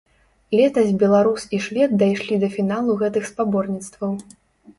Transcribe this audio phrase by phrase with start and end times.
[0.59, 4.11] Летась беларус і швед дайшлі да фіналу гэтых спаборніцтваў.